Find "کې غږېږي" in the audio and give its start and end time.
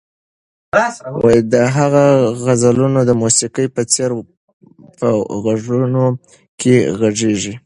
6.59-7.53